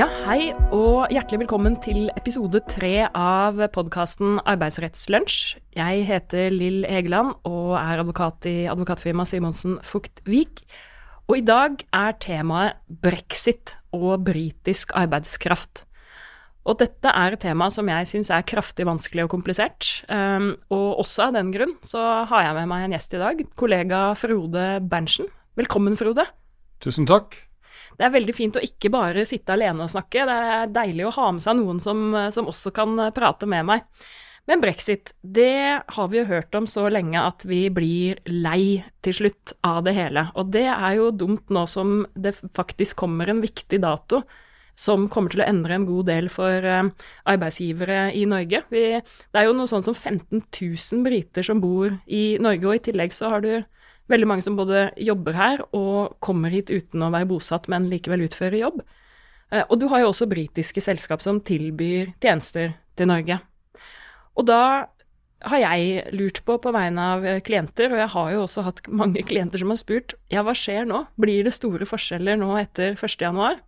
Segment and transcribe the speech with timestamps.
[0.00, 5.58] Ja, hei og hjertelig velkommen til episode tre av podkasten Arbeidsrettslunsj.
[5.76, 10.62] Jeg heter Lill Egeland og er advokat i advokatfirmaet Simonsen Fuktvik.
[11.28, 15.84] Og i dag er temaet brexit og britisk arbeidskraft.
[16.64, 19.90] Og dette er et tema som jeg syns er kraftig vanskelig og komplisert.
[20.08, 23.44] Um, og også av den grunn så har jeg med meg en gjest i dag,
[23.52, 25.28] kollega Frode Berntsen.
[25.60, 26.24] Velkommen, Frode.
[26.80, 27.42] Tusen takk.
[28.00, 30.24] Det er veldig fint å ikke bare sitte alene og snakke.
[30.24, 33.84] Det er deilig å ha med seg noen som, som også kan prate med meg.
[34.48, 39.18] Men brexit, det har vi jo hørt om så lenge at vi blir lei til
[39.20, 40.30] slutt av det hele.
[40.40, 44.24] Og det er jo dumt nå som det faktisk kommer en viktig dato
[44.80, 46.88] som kommer til å endre en god del for uh,
[47.28, 48.62] arbeidsgivere i Norge.
[48.72, 52.78] Vi, det er jo noe sånn som 15 000 briter som bor i Norge, og
[52.78, 53.52] i tillegg så har du
[54.10, 58.26] veldig mange som både jobber her og kommer hit uten å være bosatt, men likevel
[58.26, 58.82] utfører jobb.
[59.50, 63.40] Uh, og du har jo også britiske selskap som tilbyr tjenester til Norge.
[64.38, 64.62] Og da
[65.48, 69.24] har jeg lurt på på vegne av klienter, og jeg har jo også hatt mange
[69.26, 73.60] klienter som har spurt ja, hva skjer nå, blir det store forskjeller nå etter 1.1?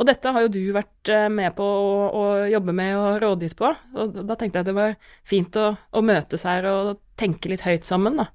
[0.00, 3.56] Og dette har jo du vært eh, med på å, å jobbe med og rådgitt
[3.58, 3.68] på,
[4.00, 4.94] og da tenkte jeg det var
[5.28, 8.30] fint å, å møtes her og tenke litt høyt sammen, da.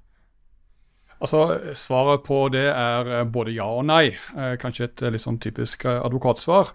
[1.22, 4.10] Altså, Svaret på det er eh, både ja og nei.
[4.36, 6.74] Eh, kanskje et litt sånn typisk advokatsvar.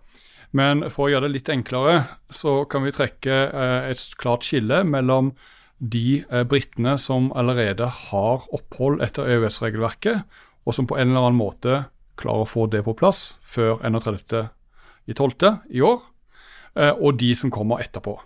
[0.58, 3.36] Men for å gjøre det litt enklere, så kan vi trekke
[3.88, 5.30] et klart skille mellom
[5.80, 10.26] de britene som allerede har opphold etter EØS-regelverket,
[10.68, 11.78] og som på en eller annen måte
[12.22, 15.48] klarer å få det på plass før 31.12.
[15.74, 16.02] i år,
[16.76, 18.18] eh, og de som kommer etterpå.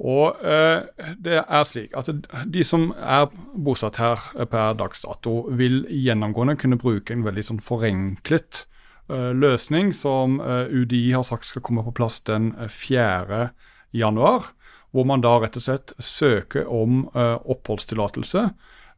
[0.00, 0.86] Og eh,
[1.20, 2.08] det er slik at
[2.48, 7.60] de som er bosatt her per dags dato, vil gjennomgående kunne bruke en veldig sånn
[7.64, 8.64] forenklet
[9.12, 13.50] eh, løsning som UDI har sagt skal komme på plass den 4.
[13.92, 14.54] januar.
[14.90, 18.48] Hvor man da rett og slett søker om oppholdstillatelse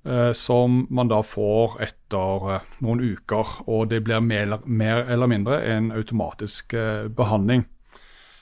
[0.05, 3.59] Eh, som man da får etter eh, noen uker.
[3.71, 7.69] Og det blir mer, eller mindre en automatisk eh, behandling.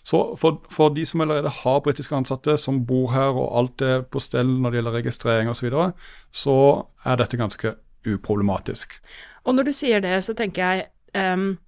[0.02, 4.02] Så for, for, de som allerede har britiske ansatte som bor her, og alt er
[4.02, 5.88] på stell når det gjelder registrering osv., så, videre,
[6.32, 6.56] så
[7.04, 7.74] er dette ganske
[8.08, 8.96] uproblematisk.
[9.44, 10.86] Og når du sier det, så tenker jeg
[11.34, 11.58] um,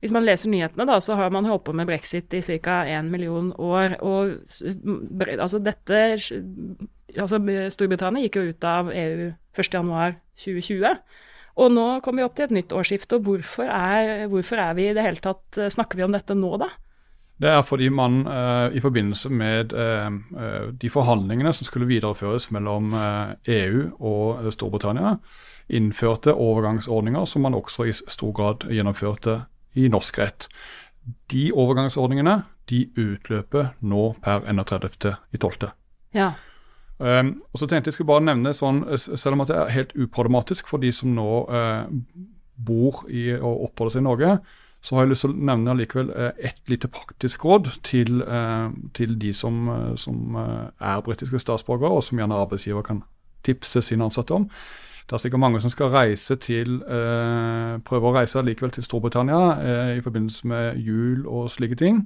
[0.00, 2.78] Hvis man leser nyhetene, da, så har man holdt på med brexit i ca.
[2.88, 3.98] 1 million år.
[4.00, 4.38] Og
[5.36, 5.98] altså dette
[7.18, 7.40] altså
[7.74, 9.26] Storbritannia gikk jo ut av EU
[9.58, 10.96] 1.1.2020.
[11.60, 13.18] Og nå kommer vi opp til et nytt årsskifte.
[13.18, 16.54] og hvorfor er, hvorfor er, vi i det hele tatt Snakker vi om dette nå,
[16.62, 16.70] da?
[17.40, 20.12] Det er fordi man uh, i forbindelse med uh,
[20.82, 22.92] de forhandlingene som skulle videreføres mellom
[23.48, 25.16] EU og Storbritannia,
[25.70, 29.42] innførte overgangsordninger som man også i stor grad gjennomførte
[29.74, 30.48] i norsk rett.
[31.30, 35.70] De overgangsordningene de utløper nå per 31.12.
[36.14, 36.32] Ja.
[36.98, 40.68] Um, og så tenkte jeg skulle bare nevne sånn, Selv om det er helt uproblematisk
[40.68, 41.86] for de som nå uh,
[42.60, 44.34] bor i og oppholder seg i Norge,
[44.80, 48.70] så har jeg lyst til å nevne likevel uh, et lite praktisk råd til, uh,
[48.96, 49.68] til de som,
[50.00, 53.02] som er britiske statsborgere, og som gjerne arbeidsgiver kan
[53.44, 54.48] tipse sine ansatte om.
[55.06, 56.76] Det er sikkert mange som skal reise til,
[57.82, 62.04] prøve å reise likevel til Storbritannia i forbindelse med jul og slike ting.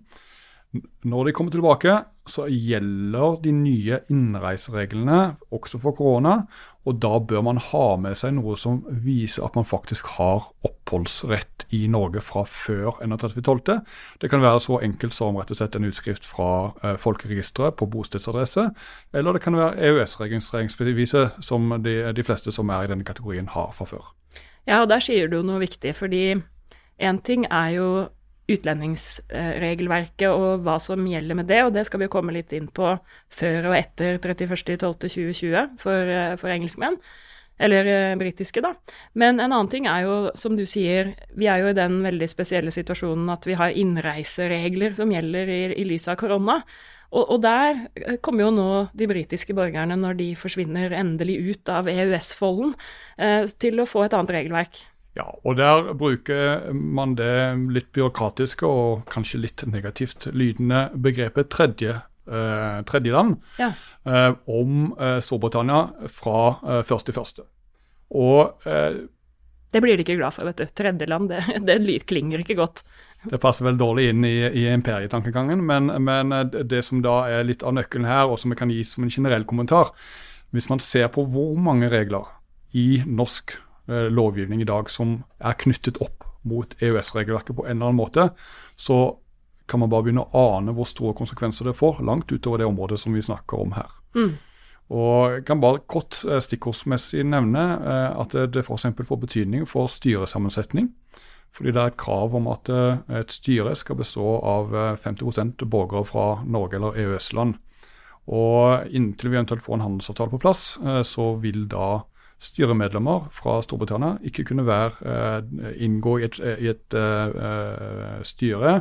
[1.05, 5.21] Når de kommer tilbake, så gjelder de nye innreisereglene
[5.53, 6.47] også for korona.
[6.85, 11.65] Og da bør man ha med seg noe som viser at man faktisk har oppholdsrett
[11.75, 13.81] i Norge fra før 31.12.
[14.21, 16.51] Det kan være så enkelt som rett og slett en utskrift fra
[16.83, 18.69] eh, folkeregisteret på bostedsadresse.
[19.17, 23.73] Eller det kan være EØS-registreringsbeviset som de, de fleste som er i denne kategorien har
[23.77, 24.13] fra før.
[24.69, 26.37] Ja, og der sier du noe viktig, fordi
[27.01, 27.89] én ting er jo
[28.51, 32.95] utlendingsregelverket og hva som gjelder med det, og det skal vi komme litt inn på
[33.33, 36.99] før og etter 31.12.2020 for, eh, for engelskmenn.
[37.59, 38.75] Eller eh, britiske, da.
[39.15, 42.29] Men en annen ting er jo, som du sier, vi er jo i den veldig
[42.31, 46.61] spesielle situasjonen at vi har innreiseregler som gjelder i, i lys av korona.
[47.15, 51.71] Og, og, der eh, kommer jo nå de britiske borgerne, når de forsvinner endelig ut
[51.71, 52.75] av EØS-folden,
[53.23, 54.83] eh, til å få et annet regelverk.
[55.15, 57.31] Ja, og der bruker man det
[57.71, 63.71] litt byråkratiske og kanskje litt negativt lydende begrepet tredje, eh, tredjeland ja.
[64.03, 66.39] eh, om eh, Storbritannia fra
[66.81, 67.47] eh, til første.
[68.11, 69.05] Og eh,
[69.75, 70.67] Det blir de ikke glad for, vet du.
[70.83, 71.43] Tredjeland, det,
[71.87, 72.83] det klinger ikke godt.
[73.31, 77.47] Det passer vel dårlig inn i, i imperietankegangen, men, men eh, det som da er
[77.47, 79.95] litt av nøkkelen her, og som vi kan gi som en generell kommentar
[80.51, 82.27] Hvis man ser på hvor mange regler
[82.75, 83.55] i norsk
[83.87, 88.29] lovgivning i dag som er knyttet opp mot EØS-regelverket på en eller annen måte,
[88.77, 89.17] så
[89.69, 93.01] kan man bare begynne å ane hvor store konsekvenser det får, langt utover det området
[93.01, 93.93] som vi snakker om her.
[94.17, 94.35] Mm.
[94.93, 98.91] Og jeg kan bare kort eh, stikkordsmessig nevne eh, at det f.eks.
[99.09, 100.91] får betydning for styresammensetning.
[101.55, 106.05] Fordi det er et krav om at eh, et styre skal bestå av 50% borgere
[106.09, 107.57] fra Norge eller EØS-land.
[108.35, 112.07] Og inntil vi eventuelt får en handelsavtale på plass, så vil da
[112.43, 115.43] styremedlemmer fra Storbritannia ikke kunne være,
[115.81, 118.81] inngå i et, i et uh, styre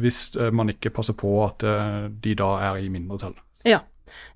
[0.00, 0.20] hvis
[0.54, 1.64] man ikke passer på at
[2.22, 3.34] de da er i mindretall.
[3.66, 3.80] Ja.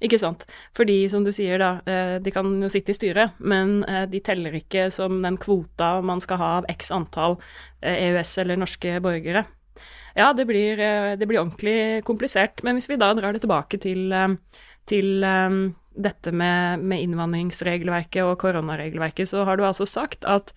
[0.04, 0.46] Ikke sant.
[0.76, 4.20] Fordi, som du sier, da, eh, de kan jo sitte i styret, men eh, de
[4.24, 7.38] teller ikke som den kvota man skal ha av x antall
[7.82, 9.46] EØS- eh, eller norske borgere.
[10.14, 10.78] Ja, det blir,
[11.18, 12.62] det blir ordentlig komplisert.
[12.62, 14.12] Men hvis vi da drar det tilbake til,
[14.86, 15.24] til
[15.94, 20.54] dette med, med innvandringsregelverket og koronaregelverket, så har du altså sagt at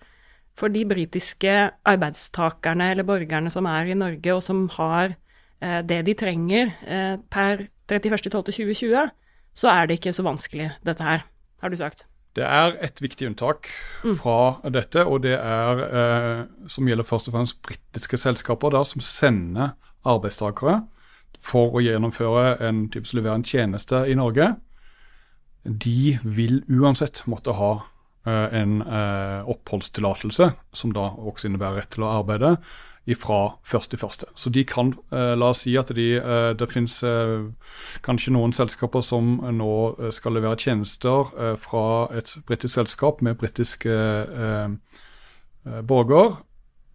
[0.58, 1.54] for de britiske
[1.86, 5.14] arbeidstakerne eller borgerne som er i Norge, og som har
[5.58, 6.70] det de trenger
[7.30, 9.08] per 31.12.2020,
[9.58, 11.24] så er det ikke så vanskelig, dette her,
[11.62, 12.04] har du sagt.
[12.36, 13.70] Det er et viktig unntak
[14.20, 14.72] fra mm.
[14.74, 19.74] dette, og det er eh, som gjelder først og fremst britiske selskaper da, som sender
[20.06, 20.82] arbeidstakere
[21.42, 24.52] for å gjennomføre en typisk som en tjeneste i Norge.
[25.64, 27.72] De vil uansett måtte ha
[28.26, 32.58] eh, en eh, oppholdstillatelse, som da også innebærer rett til å arbeide,
[33.16, 34.26] fra første.
[34.36, 36.20] Så de kan, eh, la oss si at de,
[36.60, 36.98] det finnes
[38.04, 44.68] kanskje noen selskaper som nå skal levere tjenester fra et britisk selskap med britiske eh,
[45.88, 46.36] borger,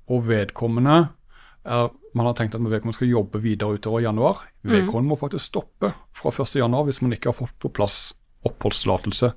[0.05, 1.07] og vedkommende
[1.65, 4.43] er man har tenkt at vedkommende skal jobbe videre utover januar.
[4.61, 4.71] Mm.
[4.71, 8.13] Vedkommende må faktisk stoppe fra 1.1 hvis man ikke har fått på plass
[8.49, 9.33] oppholdstillatelse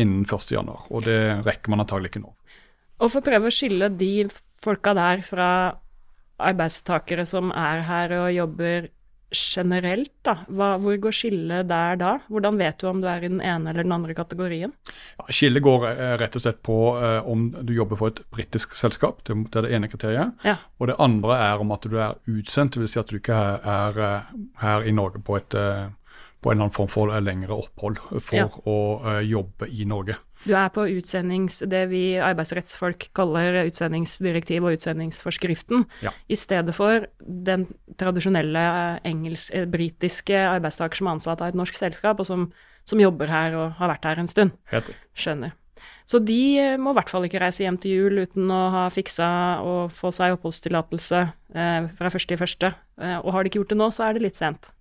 [0.00, 0.70] innen 1.1.
[0.88, 2.30] Og det rekker man antagelig ikke nå.
[3.02, 4.28] Og for å prøve å skille de
[4.62, 5.48] folka der fra
[6.42, 8.90] arbeidstakere som er her og jobber
[9.32, 10.34] generelt, da?
[10.52, 12.12] Hva, hvor går skillet der da?
[12.32, 14.74] Hvordan vet du om du er i den ene eller den andre kategorien?
[15.18, 18.76] Ja, skillet går eh, rett og slett på eh, om du jobber for et britisk
[18.78, 20.36] selskap, det, er det ene kriteriet.
[20.44, 20.58] Ja.
[20.78, 22.92] Og det andre er om at du er utsendt, dvs.
[22.92, 24.30] Si at du ikke er, er eh,
[24.62, 25.88] her i Norge på, et, eh,
[26.42, 28.48] på en eller annen form for lengre opphold for ja.
[28.66, 30.18] å uh, jobbe i Norge.
[30.42, 36.10] Du er på utsendings, det vi arbeidsrettsfolk kaller utsendingsdirektiv og utsendingsforskriften, ja.
[36.26, 37.68] i stedet for den
[38.00, 38.64] tradisjonelle
[39.06, 42.48] engelsk-britiske eh, arbeidstaker som er ansatt av et norsk selskap, og som,
[42.82, 44.56] som, jobber her og har vært her en stund.
[44.74, 44.90] Helt.
[45.14, 45.54] Skjønner.
[46.10, 48.84] Så de eh, må i hvert fall ikke reise hjem til jul uten å ha
[48.92, 49.30] fiksa
[49.62, 51.22] og få seg oppholdstillatelse
[51.54, 52.74] eh, fra første i første.
[52.98, 54.72] Eh, og har de ikke gjort det nå, så er det litt sent.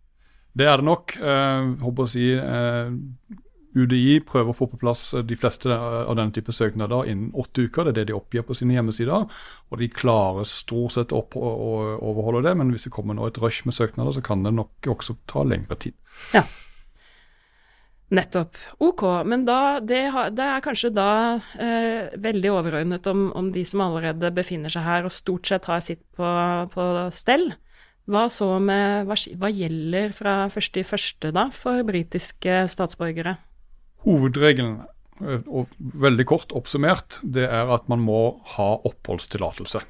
[0.57, 1.15] Det er det nok.
[1.15, 2.92] Eh, håper å si eh,
[3.71, 7.68] UDI prøver å få på plass eh, de fleste av denne type søknader innen åtte
[7.68, 7.88] uker.
[7.88, 9.30] Det er det de oppgir på sine hjemmesider.
[9.71, 13.63] Og de klarer stort sett å, overholde det, men hvis det kommer nå et rush
[13.68, 15.95] med søknader, så kan det nok også ta lengre tid.
[16.36, 16.44] Ja.
[18.12, 18.57] Nettopp.
[18.83, 20.01] Ok, men da, det,
[20.36, 21.12] det er kanskje da
[21.56, 25.80] eh, veldig overordnet om, om, de som allerede befinner seg her og stort sett har
[25.86, 26.27] sitt på,
[26.74, 27.53] på stell.
[28.09, 33.36] Hva så med, hva, hva gjelder fra første i første da for britiske statsborgere?
[34.05, 34.79] Hovedregelen,
[35.22, 38.22] eh, og veldig kort oppsummert, det er at man må
[38.58, 39.84] ha oppholdstillatelse.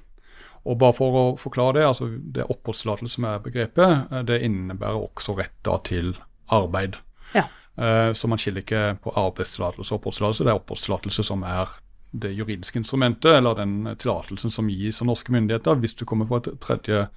[0.62, 5.00] Og bare for å forklare Det altså det oppholdstillatelse som er begrepet, eh, det innebærer
[5.00, 6.18] også rett til
[6.50, 7.00] arbeid.
[7.34, 7.48] Ja.
[7.77, 10.44] Eh, så man skiller ikke på arbeidstillatelse og oppholdstillatelse.
[10.44, 11.70] Det er oppholdstillatelse som er
[12.12, 16.41] det juridiske instrumentet, eller den tillatelsen som gis av norske myndigheter hvis du kommer fra
[16.41, 17.08] et tredje,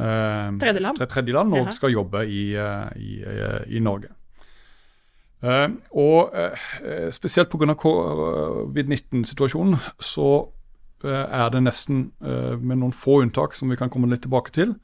[0.00, 0.98] eh, tredjeland.
[1.10, 2.54] tredje land og skal jobbe i,
[2.96, 3.10] i,
[3.76, 4.08] i Norge.
[5.96, 6.34] Og
[7.16, 7.74] spesielt pga.
[7.80, 10.28] covid-19-situasjonen så
[11.00, 14.74] er det nesten, med noen få unntak som vi kan komme litt tilbake til,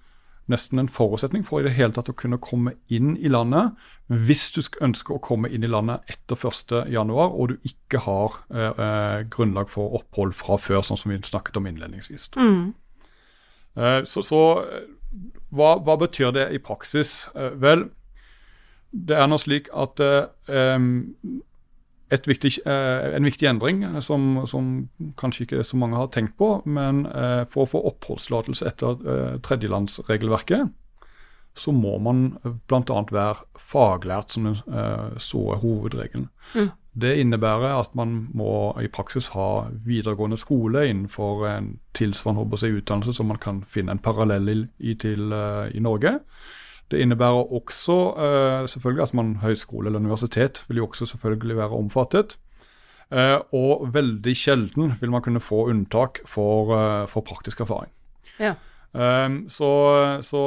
[0.48, 3.74] nesten en forutsetning for i det hele tatt å kunne komme inn i landet
[4.06, 8.40] hvis du ønsker å komme inn i landet etter 1.1 og du ikke har
[9.28, 12.30] grunnlag for opphold fra før, sånn som vi snakket om innledningsvis.
[12.38, 12.72] Mm.
[13.76, 14.42] Så, så
[15.52, 17.28] hva, hva, betyr det i praksis?
[17.60, 17.88] vel,
[18.90, 20.00] det er nå slik at
[22.30, 24.88] viktig, en viktig endring som, som,
[25.20, 27.04] kanskje ikke så mange har tenkt på, men
[27.52, 30.72] for å få oppholdstillatelse etter tredjelandsregelverket,
[31.56, 32.26] så må man
[32.68, 33.02] bl.a.
[33.12, 34.58] være faglært som den
[35.20, 36.28] store hovedregelen.
[36.54, 36.72] Mm.
[37.00, 42.46] Det innebærer at man må i praksis ha videregående skole innenfor en tilsvarende
[42.78, 45.32] utdannelse som man kan finne en parallell i, til
[45.74, 46.18] i Norge.
[46.90, 51.78] Det innebærer også uh, selvfølgelig at man høyskole eller universitet vil jo også selvfølgelig være
[51.78, 52.38] omfattet.
[53.10, 57.90] Uh, og veldig sjelden vil man kunne få unntak for, uh, for praktisk erfaring.
[58.38, 58.54] Ja.
[58.92, 59.68] Um, så,
[60.22, 60.42] så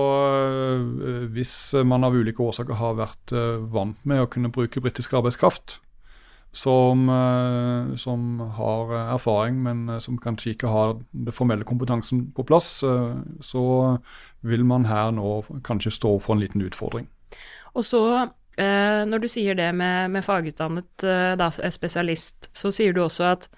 [0.49, 5.13] uh, hvis man av ulike årsaker har vært uh, vant med å kunne bruke britisk
[5.19, 5.79] arbeidskraft,
[6.51, 12.81] som, uh, som, har erfaring, men som kanskje ikke har den formelle kompetansen på plass,
[13.41, 13.63] så
[14.41, 17.07] vil man her nå kanskje stå for en liten utfordring.
[17.77, 18.01] Og så,
[18.57, 21.05] når du sier det med, med fagutdannet
[21.39, 23.49] da, spesialist, så sier du også at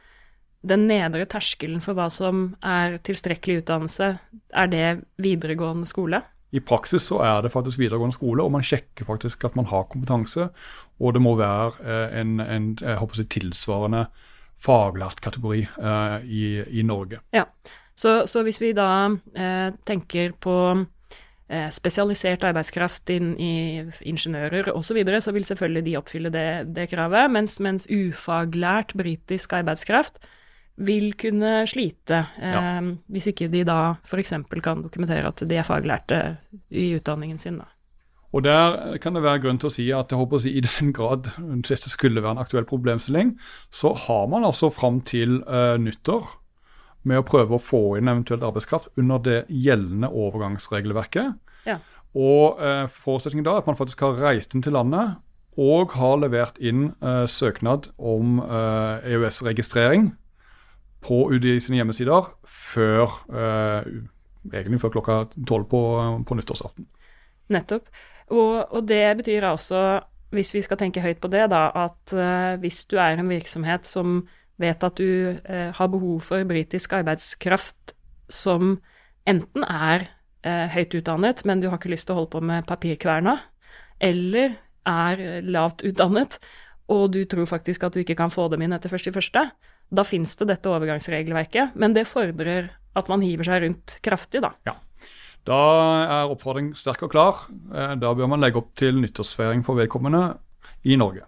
[0.62, 4.12] den nedre terskelen for hva som er tilstrekkelig utdannelse,
[4.54, 4.86] er det
[5.22, 6.22] videregående skole?
[6.52, 9.88] I praksis så er det faktisk videregående skole, og man sjekker faktisk at man har
[9.92, 10.50] kompetanse.
[11.00, 14.06] Og det må være eh, en, en jeg håper å si, tilsvarende
[14.62, 16.44] faglært kategori eh, i,
[16.80, 17.22] i, Norge.
[17.34, 17.48] Ja,
[17.96, 18.90] så, så, hvis vi da
[19.34, 23.54] eh, tenker på eh, spesialisert arbeidskraft inn i
[24.12, 28.94] ingeniører osv., så, videre, så vil selvfølgelig de oppfylle det, det kravet, mens, mens ufaglært
[29.00, 30.22] britisk arbeidskraft
[30.86, 32.80] vil kunne slite, eh, ja.
[33.12, 34.34] hvis ikke de da f.eks.
[34.64, 36.22] kan dokumentere at de er faglærte
[36.70, 37.60] i utdanningen sin.
[37.62, 37.70] da.
[38.32, 40.64] Og Der kan det være grunn til å si at jeg håper å si, i
[40.64, 41.28] den grad
[41.68, 43.36] dette skulle være en aktuell problemstilling,
[43.70, 46.38] så har man altså fram til eh, nyttår
[47.04, 51.36] med å prøve å få inn eventuelt arbeidskraft under det gjeldende overgangsregelverket.
[51.68, 51.82] Ja.
[52.16, 55.20] Og eh, forutsetningen da er at man faktisk har reist inn til landet
[55.60, 60.14] og har levert inn eh, søknad om EØS-registrering
[61.02, 63.88] på UDI sine hjemmesider før eh,
[64.50, 65.18] egentlig før klokka
[65.48, 65.82] tolv på,
[66.28, 66.88] på, nyttårsaften.
[67.52, 67.90] Nettopp.
[68.32, 72.60] Og, og, det betyr altså, hvis vi skal tenke høyt på det, da, at uh,
[72.62, 74.22] hvis du er en virksomhet som
[74.62, 77.96] vet at du eh, har behov for britisk arbeidskraft
[78.30, 78.76] som
[79.26, 80.04] enten er
[80.46, 83.40] eh, høyt utdannet, men du har ikke lyst til å holde på med papirkverna,
[83.98, 86.38] eller er lavt utdannet,
[86.94, 89.48] og du tror faktisk at du ikke kan få dem inn etter første i første,
[89.92, 94.54] da fins det dette overgangsregelverket, men det fordrer at man hiver seg rundt kraftig, da.
[94.68, 94.78] Ja.
[95.48, 95.58] Da
[96.04, 97.46] er oppfordring sterk og klar.
[97.50, 100.36] Eh, da bør man legge opp til nyttårsfeiring for vedkommende
[100.86, 101.26] i Norge.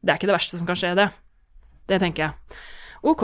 [0.00, 1.10] Det er ikke det verste som kan skje, det.
[1.86, 2.58] Det tenker jeg.
[3.06, 3.22] Ok,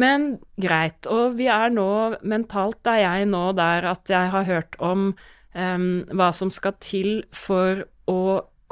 [0.00, 1.08] men greit.
[1.10, 1.88] Og vi er nå
[2.24, 7.24] mentalt er jeg nå der at jeg har hørt om um, hva som skal til
[7.34, 8.20] for å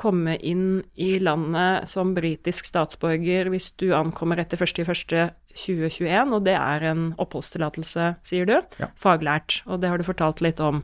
[0.03, 6.89] komme inn i landet som britisk statsborger hvis du ankommer etter 1.1.2021, og det er
[6.91, 8.57] en oppholdstillatelse, sier du.
[8.83, 8.91] Ja.
[8.99, 10.83] Faglært, og det har du fortalt litt om.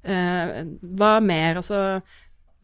[0.00, 0.60] Eh,
[0.96, 2.00] hva mer, altså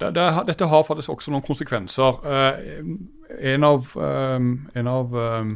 [0.00, 2.18] det, det, dette har faktisk også noen konsekvenser.
[2.28, 2.80] Eh,
[3.52, 4.48] en av, eh,
[4.80, 5.54] en av um,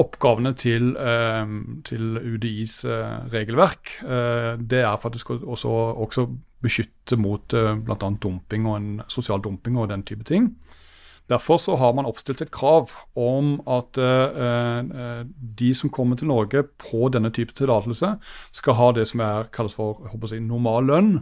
[0.00, 6.26] oppgavene til, um, til UDIs uh, regelverk, uh, det er faktisk også, også
[6.62, 8.10] beskytte mot bl.a.
[8.22, 10.52] dumping og en sosial dumping og den type ting.
[11.30, 15.22] Derfor så har man oppstilt et krav om at uh,
[15.58, 18.16] de som kommer til Norge på denne type tillatelse,
[18.52, 21.14] skal ha det som er, kalles for jeg, normal lønn.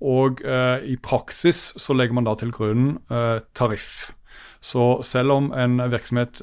[0.00, 4.12] Og uh, i praksis så legger man da til grunn uh, tariff.
[4.60, 6.40] Så selv om en virksomhet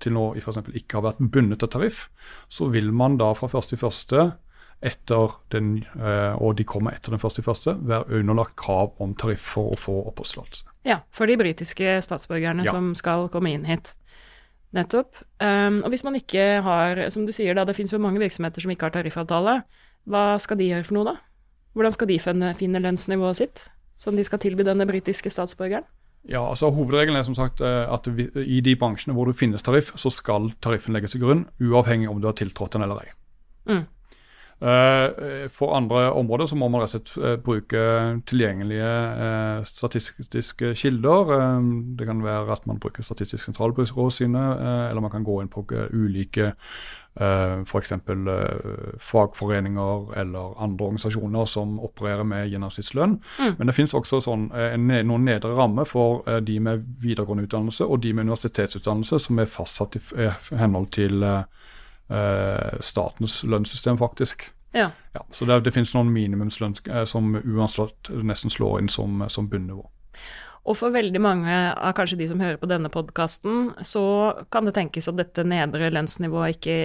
[0.00, 0.60] til nå f.eks.
[0.80, 2.06] ikke har vært bundet av tariff,
[2.48, 4.32] så vil man da fra 1.1
[4.80, 9.12] etter den, eh, og de kommer etter den første i første, være underlagt krav om
[9.14, 10.64] tariff for å få oppholdstillatelse.
[10.88, 12.72] Ja, for de britiske statsborgerne ja.
[12.72, 13.92] som skal komme inn hit.
[14.72, 15.18] Nettopp.
[15.42, 18.62] Um, og hvis man ikke har, som du sier da, det finnes jo mange virksomheter
[18.62, 19.56] som ikke har tariffavtale,
[20.08, 21.16] hva skal de gjøre for noe da?
[21.76, 23.64] Hvordan skal de finne, finne lønnsnivået sitt,
[24.00, 25.84] som de skal tilby denne britiske statsborgeren?
[26.28, 28.06] Ja, altså Hovedregelen er som sagt eh, at
[28.44, 32.20] i de bransjene hvor det finnes tariff, så skal tariffen legges til grunn, uavhengig om
[32.20, 33.14] du har tiltrådt den eller ei.
[33.70, 33.86] Mm.
[34.60, 37.82] Eh, for andre områder så må man rett og slett eh, bruke
[38.28, 38.92] tilgjengelige
[39.24, 41.32] eh, statistiske kilder.
[41.96, 44.42] Det kan være at man bruker Statistisk sentralbyrå sine,
[44.90, 46.52] eller man kan gå inn på ulike
[47.20, 47.92] f.eks.
[49.02, 53.16] fagforeninger eller andre organisasjoner som opererer med gjennomsnittslønn.
[53.40, 53.56] Mm.
[53.58, 54.46] Men det finnes også sånn,
[54.84, 59.98] noen nedre rammer for de med videregående utdannelse og de med universitetsutdannelse som er fastsatt
[59.98, 60.28] i
[60.60, 61.42] henhold til eh,
[62.82, 64.48] statens lønnssystem, faktisk.
[64.72, 64.90] Ja.
[65.12, 69.48] ja så det, det finnes noen minimumslønn eh, som uansett nesten slår inn som, som
[69.50, 69.84] bunnivå.
[70.68, 74.02] Og for veldig mange av kanskje de som hører på denne podkasten, så
[74.52, 76.76] kan det tenkes at dette nedre lønnsnivået ikke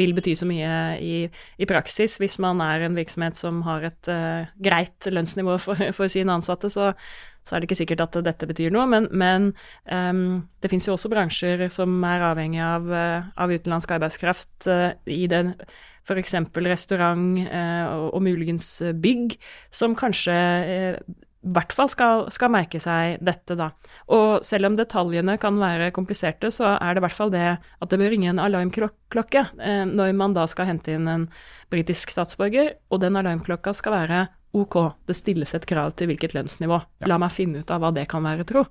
[0.00, 0.70] vil bety så mye
[1.04, 1.16] i,
[1.60, 2.16] i praksis.
[2.22, 6.72] Hvis man er en virksomhet som har et uh, greit lønnsnivå for, for sine ansatte,
[6.72, 6.94] så,
[7.44, 8.88] så, er det ikke sikkert at dette betyr noe.
[8.88, 9.52] Men, men
[9.84, 14.90] um, det finnes jo også bransjer som er avhengig av, uh, av utenlandsk arbeidskraft uh,
[15.04, 15.54] i den
[16.08, 16.38] f.eks.
[16.64, 18.64] restaurant og, og muligens
[19.04, 19.36] bygg,
[19.70, 20.32] som kanskje
[21.40, 23.70] i hvert fall skal, skal, merke seg dette, da.
[24.12, 27.88] Og selv om detaljene kan være kompliserte, så er det i hvert fall det at
[27.88, 31.26] det bør ringe en alarmklokke eh, når man da skal hente inn en
[31.72, 34.76] britisk statsborger, og den alarmklokka skal være ok,
[35.08, 36.82] det stilles et krav til hvilket lønnsnivå.
[37.00, 37.12] Ja.
[37.14, 38.66] La meg finne ut av hva det kan være, tro.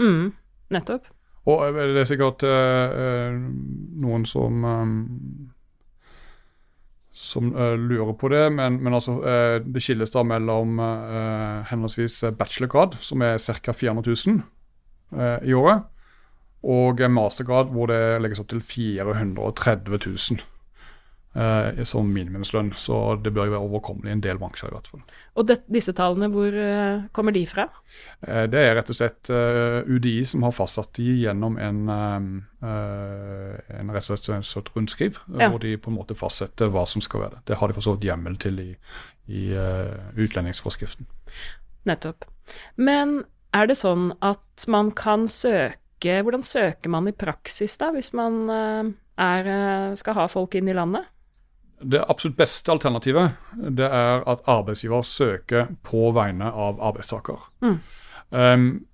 [0.00, 0.32] Mm,
[0.74, 1.06] nettopp.
[1.46, 3.38] Og eh, det er sikkert eh,
[4.02, 4.96] noen som um
[7.14, 12.18] som uh, lurer på det, men, men altså, uh, det skilles da mellom uh, henholdsvis
[12.38, 13.72] bachelorgrad, som er ca.
[13.72, 14.42] 400 000
[15.46, 15.84] i året,
[16.64, 20.42] og mastergrad, hvor det legges opp til 430 000 eh,
[21.34, 22.68] som minimumslønn.
[22.78, 25.00] Så det bør jo være overkommelig i en del bransjer i hvert fall.
[25.34, 27.66] Og det, disse tallene, hvor eh, kommer de fra?
[28.22, 32.28] Eh, det er rett og slett eh, UDI som har fastsatt de gjennom en, eh,
[32.70, 35.48] eh, en rett og slett et rundskriv, ja.
[35.48, 37.44] hvor de på en måte fastsetter hva som skal være det.
[37.50, 38.70] Det har de for så vidt hjemmel til i,
[39.26, 39.46] i
[40.20, 41.08] utlendingsforskriften.
[41.88, 42.28] Nettopp.
[42.78, 43.24] Men
[43.54, 48.42] er det sånn at man kan søke Hvordan søker man i praksis, da, hvis man
[49.16, 49.46] er,
[49.96, 51.06] skal ha folk inn i landet?
[51.90, 53.36] Det absolutt beste alternativet
[53.76, 57.50] det er at arbeidsgiver søker på vegne av arbeidstaker.
[57.60, 57.78] Mm.
[58.30, 58.86] Um,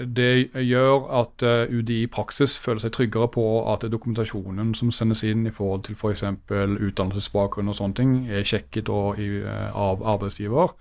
[0.00, 5.22] det gjør at uh, UDI i praksis føler seg tryggere på at dokumentasjonen som sendes
[5.26, 6.24] inn i forhold til f.eks.
[6.48, 10.72] For utdannelsesbakgrunn og sånne ting, er sjekket uh, av arbeidsgiver.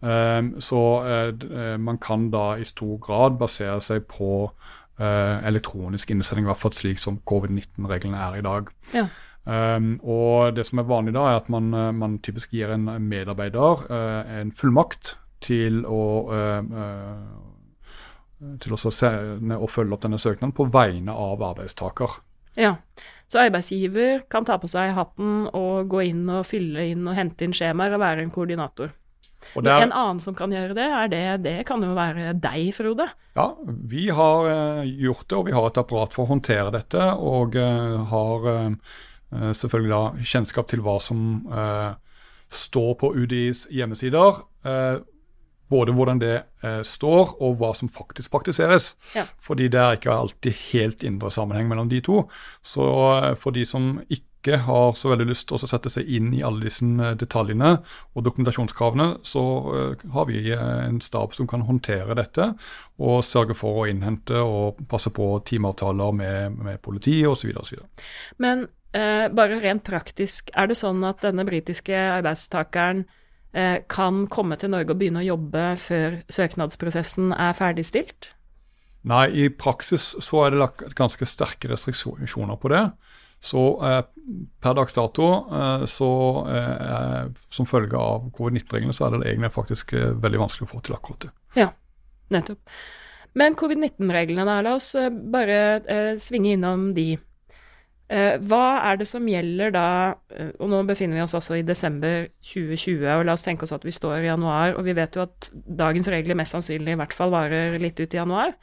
[0.00, 4.50] Um, så uh, man kan da i stor grad basere seg på
[4.96, 8.70] elektronisk innsending, i hvert fall slik som covid-19-reglene er i dag.
[8.94, 9.02] Ja.
[9.46, 12.88] Um, og det som er vanlig da, er at man, eh, man typisk gir en
[13.06, 15.12] medarbeider uh, en fullmakt
[15.44, 16.02] til å
[16.34, 16.64] uh,
[18.60, 22.18] til å følge opp denne søknaden på vegne av arbeidstaker.
[22.58, 22.76] Ja,
[23.26, 27.46] Så arbeidsgiver kan ta på seg hatten og gå inn og fylle inn og hente
[27.46, 28.92] inn skjemaer og være en koordinator.
[29.56, 33.08] Der, en annen som kan gjøre det, er det, det kan jo være deg, Frode?
[33.38, 37.08] Ja, vi har gjort det, og vi har et apparat for å håndtere dette.
[37.16, 38.70] Og har Eh,
[39.30, 41.94] selvfølgelig da kjennskap til hva som eh,
[42.48, 44.42] står på UDIs hjemmesider.
[44.66, 44.98] Eh,
[45.68, 48.94] både hvordan det eh, står, og hva som faktisk praktiseres.
[49.16, 49.26] Ja.
[49.42, 52.22] Fordi det er ikke alltid helt indre sammenheng mellom de to.
[52.62, 52.86] Så
[53.16, 56.44] eh, for de som ikke har så veldig lyst til å sette seg inn i
[56.46, 56.86] alle disse
[57.18, 57.72] detaljene
[58.14, 59.42] og dokumentasjonskravene, så
[60.14, 62.52] har vi en stab som kan håndtere dette
[63.02, 67.74] og sørge for å innhente og passe på timeavtaler med, med politiet osv.
[68.38, 73.04] Men Eh, bare rent praktisk, er det sånn at denne britiske arbeidstakeren
[73.52, 78.30] eh, kan komme til Norge og begynne å jobbe før søknadsprosessen er ferdigstilt?
[79.06, 82.86] Nei, i praksis så er det lagt ganske sterke restriksjoner på det.
[83.42, 84.00] Så eh,
[84.64, 86.10] per dags dato, eh, så
[86.50, 90.82] eh, som følge av covid-19-reglene, så er det egentlig faktisk eh, veldig vanskelig å få
[90.86, 91.32] til akkurat det.
[91.60, 91.68] Ja,
[92.34, 92.78] nettopp.
[93.36, 97.10] Men covid-19-reglene, da, la oss bare svinge innom de.
[98.06, 99.86] Eh, hva er det som gjelder da,
[100.30, 103.74] eh, og nå befinner vi oss altså i desember 2020, og la oss tenke oss
[103.74, 107.00] at vi står i januar, og vi vet jo at dagens regler mest sannsynlig i
[107.00, 108.54] hvert fall varer litt ut i januar.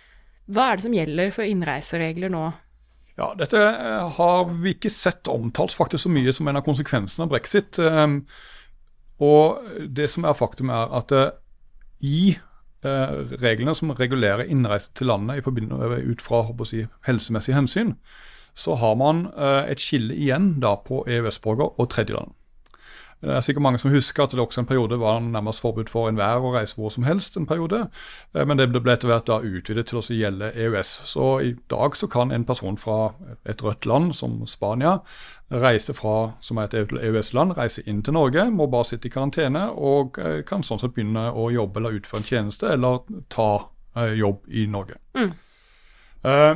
[0.47, 2.45] Hva er det som gjelder for innreiseregler nå?
[3.19, 7.27] Ja, Dette eh, har vi ikke sett omtalt faktisk så mye som en av konsekvensene
[7.27, 7.83] av brexit.
[9.23, 11.11] Og det som er faktum, er at
[12.03, 12.33] i
[12.83, 17.93] reglene som regulerer innreise til landet ut fra si, helsemessige hensyn,
[18.55, 22.33] så har man eh, et skille igjen da på EØS-borger og tredjeland.
[23.23, 26.09] Det er sikkert mange som husker at det også en periode var nærmest forbud for
[26.09, 27.37] enhver å reise hvor som helst.
[27.37, 27.87] en periode,
[28.35, 30.87] eh, Men det ble etter hvert da utvidet til å gjelde EØS.
[31.05, 33.13] Så i dag så kan en person fra
[33.45, 34.99] et rødt land som Spania
[35.51, 39.71] reise fra, som er et EØS-land, reise inn til Norge, må bare sitte i karantene
[39.71, 44.41] og eh, kan sånn sett begynne å jobbe eller utføre en tjeneste eller ta jobb
[44.49, 44.95] i Norge.
[45.13, 45.31] Mm.
[46.25, 46.55] Uh,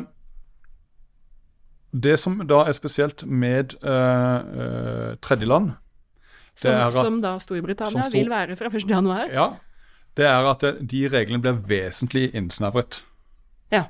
[1.91, 5.75] det som da er spesielt med uh, tredjeland
[6.57, 9.33] som, at, som, da Storbritannia som vil være fra 1.1?
[9.33, 9.51] Ja.
[10.17, 13.03] Det er at de reglene blir vesentlig innsnevret.
[13.71, 13.83] Ja.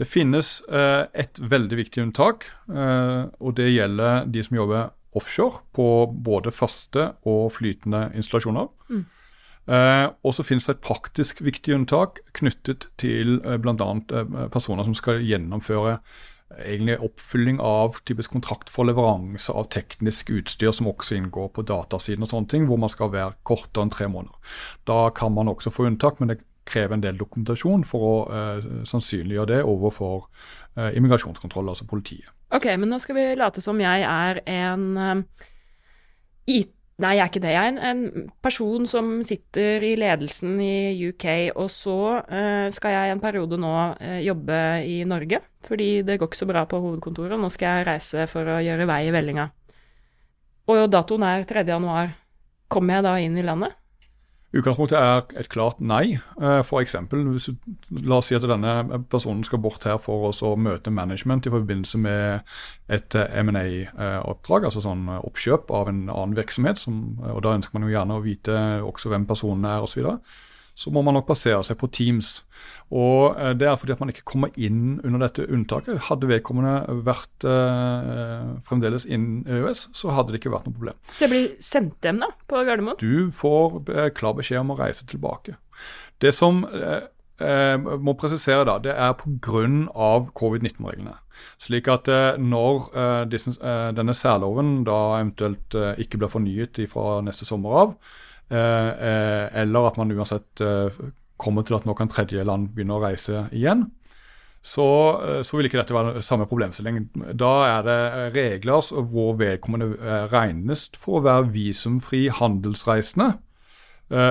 [0.00, 5.60] Det finnes uh, et veldig viktig unntak, uh, og det gjelder de som jobber offshore
[5.76, 8.68] på både faste og flytende installasjoner.
[8.88, 9.04] Mm.
[9.68, 13.74] Uh, og så finnes det et praktisk viktig unntak knyttet til uh, bl.a.
[13.76, 15.98] Uh, personer som skal gjennomføre
[16.56, 22.24] egentlig oppfylling av typisk kontrakt for leveranse av teknisk utstyr som også inngår på datasiden
[22.24, 24.56] og sånne ting, hvor man skal være kortere enn tre måneder.
[24.88, 28.66] Da kan man også få unntak, men det krever en del dokumentasjon for å eh,
[28.88, 30.26] sannsynliggjøre det overfor
[30.76, 32.32] eh, immigrasjonskontroll, altså politiet.
[32.54, 35.46] Ok, men nå skal vi late som jeg er en uh,
[36.98, 37.50] Nei, jeg er ikke det.
[37.54, 42.96] Jeg er en, en person som sitter i ledelsen i UK, og så uh, skal
[42.96, 46.80] jeg en periode nå uh, jobbe i Norge, fordi det går ikke så bra på
[46.82, 47.38] hovedkontoret.
[47.38, 49.46] Nå skal jeg reise for å gjøre vei i vellinga.
[50.74, 51.62] Og datoen er 3.
[51.70, 52.16] januar.
[52.68, 53.77] Kommer jeg da inn i landet?
[54.56, 56.16] Utgangspunktet er et klart nei.
[56.40, 56.94] Eh, F.eks.
[58.00, 62.00] La oss si at denne personen skal bort her for å møte management i forbindelse
[62.00, 62.48] med
[62.88, 66.80] et eh, M&A-oppdrag, altså sånn oppkjøp av en annen virksomhet.
[66.80, 68.58] Som, og Da ønsker man jo gjerne å vite
[68.88, 70.18] også hvem personen er osv så
[70.94, 72.38] må man nok basere seg på Teams.
[72.94, 75.98] Og eh, Det er fordi at man ikke kommer inn under dette unntaket.
[76.08, 81.00] Hadde vedkommende vært eh, fremdeles innen EØS, så hadde det ikke vært noe problem.
[81.16, 82.98] Så jeg blir sendt hjem da, på Gardermoen?
[83.02, 85.58] Du får eh, klar beskjed om å reise tilbake.
[86.22, 87.00] Det som eh,
[87.38, 89.66] eh må presisere da, det er pga.
[90.38, 91.18] covid-19-reglene.
[91.58, 93.58] Slik at eh, når disse,
[93.98, 97.94] denne særloven da eventuelt ikke blir fornyet fra neste sommer av,
[98.50, 101.00] eller at man uansett eh,
[101.38, 103.86] kommer til at nå kan tredjeland begynne å reise igjen,
[104.64, 104.84] så,
[105.46, 107.04] så, vil ikke dette være samme problemstilling.
[107.38, 108.00] Da er det
[108.34, 113.36] regler hvor vedkommende regnes for å være visumfri handelsreisende.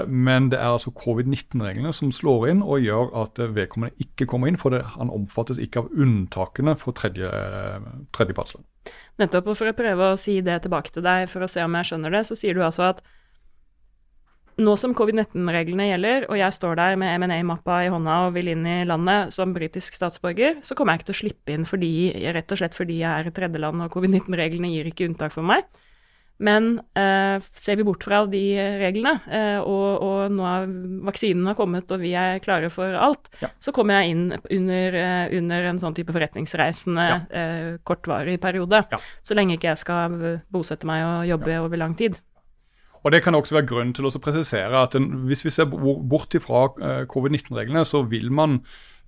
[0.09, 4.59] Men det er altså covid-19-reglene som slår inn og gjør at vedkommende ikke kommer inn,
[4.59, 7.29] for det, han omfattes ikke av unntakene for tredje,
[8.17, 8.65] tredjepartsland.
[9.21, 11.77] Nettopp, og for å prøve å si det tilbake til deg for å se om
[11.79, 13.05] jeg skjønner det, så sier du altså at
[14.57, 18.65] nå som covid-19-reglene gjelder, og jeg står der med M&A-mappa i hånda og vil inn
[18.65, 21.91] i landet som britisk statsborger, så kommer jeg ikke til å slippe inn fordi,
[22.33, 25.67] rett og slett fordi jeg er et tredjeland og covid-19-reglene gir ikke unntak for meg.
[26.37, 28.41] Men eh, ser vi bort fra de
[28.77, 30.67] reglene, eh, og, og, nå er
[31.07, 33.49] vaksinen har kommet og vi er klare for alt, ja.
[33.61, 37.17] så kommer jeg inn under, eh, under, en sånn type forretningsreisende ja.
[37.41, 38.83] Eh, kortvarig periode.
[38.93, 39.01] Ja.
[39.25, 40.21] Så lenge ikke jeg skal
[40.53, 42.17] bosette meg og jobbe over lang tid.
[43.03, 46.35] Og Det kan også være grunn til å presisere at en, hvis vi ser bort
[46.43, 48.59] fra uh, covid-19-reglene, så vil man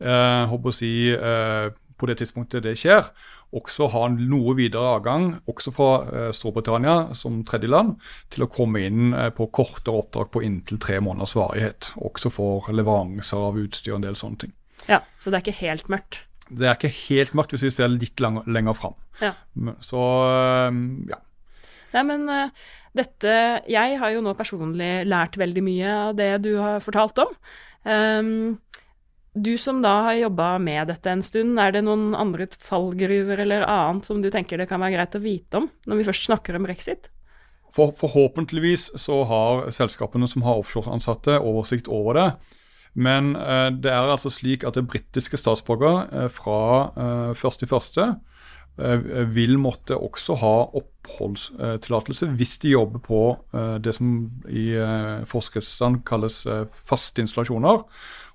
[0.03, 3.09] uh, håper å si, uh, på det tidspunktet det skjer,
[3.55, 7.95] også ha noe videre avgang, også fra Storbritannia som tredjeland,
[8.29, 11.89] til å komme inn på kortere oppdrag på inntil tre måneders varighet.
[11.97, 14.53] Også for leveranser av utstyr og en del sånne ting.
[14.85, 16.21] Ja, Så det er ikke helt mørkt?
[16.49, 18.95] Det er ikke helt mørkt hvis vi ser litt lang, lenger fram.
[19.19, 19.33] Ja.
[19.83, 20.05] Så
[21.09, 21.19] ja.
[21.95, 22.25] Nei, men
[22.93, 23.33] dette
[23.69, 27.31] Jeg har jo nå personlig lært veldig mye av det du har fortalt om.
[27.85, 28.57] Um,
[29.33, 33.65] du som da har jobba med dette en stund, er det noen andre fallgruver eller
[33.69, 36.57] annet som du tenker det kan være greit å vite om, når vi først snakker
[36.57, 37.11] om brexit?
[37.69, 42.29] For, forhåpentligvis så har selskapene som har offshoreansatte, oversikt over det.
[42.97, 48.17] Men eh, det er altså slik at det britiske statsborgere eh, fra eh, 1.1.
[48.81, 50.55] Eh, vil måtte også ha
[51.09, 53.21] oppholdstillatelse hvis de jobber på
[53.53, 54.13] eh, det som
[54.47, 56.45] i eh, forskriftsstand kalles
[56.87, 57.83] faste installasjoner.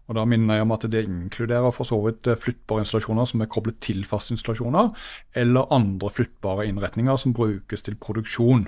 [0.04, 3.48] Og da minner jeg om at Det inkluderer for så vidt flyttbare installasjoner som er
[3.48, 4.90] koblet til faste installasjoner,
[5.34, 8.66] eller andre flyttbare innretninger som brukes til produksjon.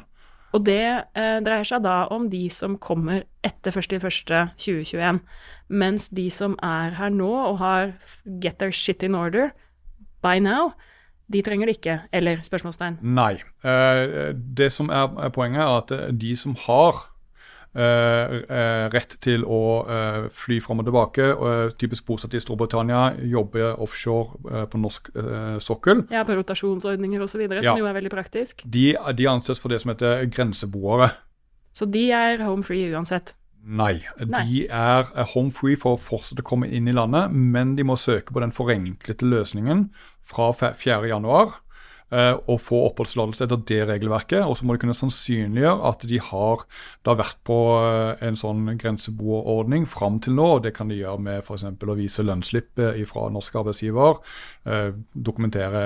[0.57, 5.21] Og det eh, dreier seg da om de som kommer etter 1.1.2021.
[5.69, 7.93] Mens de som er her nå og har
[8.41, 9.51] get their shit in order
[10.23, 10.73] by now,
[11.27, 13.01] de trenger det ikke, eller spørsmålstegn?
[13.03, 13.35] Nei.
[13.67, 17.01] Eh, det som er poenget, er at eh, de som har
[17.75, 19.61] eh, rett til å
[20.33, 21.27] fly fram og tilbake,
[21.81, 25.11] typisk bosatt i Storbritannia, jobbe offshore på norsk
[25.61, 27.63] sokkel Ja, på rotasjonsordninger osv., ja.
[27.67, 28.63] som jo er veldig praktisk.
[28.65, 31.11] De, de anses for det som heter grenseboere.
[31.77, 33.35] Så de er home free uansett?
[33.67, 34.05] Nei.
[34.23, 34.45] Nei.
[34.47, 37.99] De er home free for å fortsette å komme inn i landet, men de må
[37.99, 39.89] søke på den forenklede løsningen
[40.27, 41.66] fra 4.1 Eh,
[42.13, 44.45] og få oppholdstillatelse etter det regelverket.
[44.47, 46.63] Og så må de kunne sannsynliggjøre at de har
[47.07, 50.47] da vært på eh, en sånn grenseboerordning fram til nå.
[50.57, 51.67] og Det kan de gjøre med f.eks.
[51.67, 54.21] å vise lønnsslipp eh, fra norsk arbeidsgiver,
[55.15, 55.81] dokumentere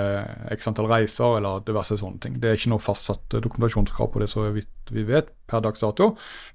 [0.55, 2.39] x antall reiser eller diverse sånne ting.
[2.41, 6.15] Det er ikke noe fastsatt dokumentasjonskrav på det, så vidt vi vet per dags dato.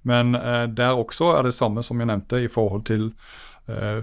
[0.10, 0.34] Men
[0.76, 3.55] der også er det samme som jeg nevnte i forhold til Eh,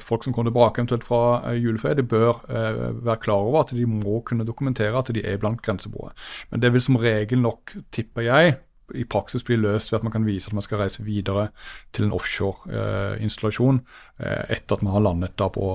[0.03, 3.72] folk som kommer tilbake eventuelt fra eh, juleferie, de bør eh, være klar over at
[3.77, 6.12] de må kunne dokumentere at de er blant grenseboere.
[6.51, 8.57] Men det vil som regel nok, tipper jeg,
[8.98, 11.46] i praksis bli løst ved at man kan vise at man skal reise videre
[11.94, 13.79] til en offshore-installasjon
[14.20, 15.68] etter at man har landet da på,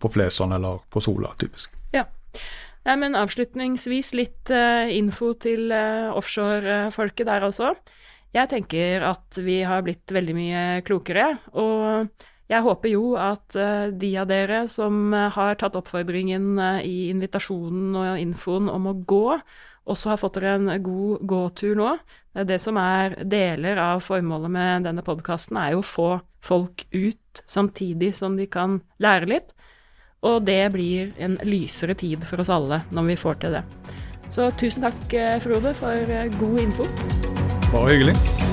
[0.00, 1.74] på Flesland eller på Sola, typisk.
[1.92, 2.06] Ja.
[2.84, 7.74] Nei, men avslutningsvis litt uh, info til uh, offshore-folket der også.
[8.34, 11.30] Jeg tenker at vi har blitt veldig mye klokere.
[11.52, 12.08] og
[12.50, 17.08] jeg håper jo at uh, de av dere som uh, har tatt oppfordringen uh, i
[17.08, 19.38] invitasjonen og infoen om å gå,
[19.88, 21.94] også har fått dere en god gåtur nå.
[22.44, 26.08] Det som er deler av formålet med denne podkasten, er jo å få
[26.44, 29.52] folk ut samtidig som de kan lære litt.
[30.24, 33.64] Og det blir en lysere tid for oss alle når vi får til det.
[34.32, 35.04] Så tusen takk,
[35.44, 36.88] Frode, for god info.
[37.70, 38.43] Bare hyggelig.